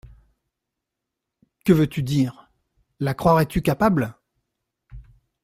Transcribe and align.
Que 1.63 1.73
veux-tu 1.73 2.01
dire? 2.01 2.49
la 2.99 3.13
croirais-tu 3.13 3.61
capable?… 3.61 4.17